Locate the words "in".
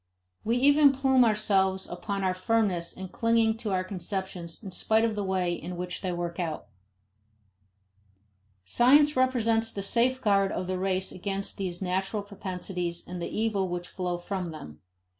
2.97-3.09, 4.63-4.71, 5.53-5.77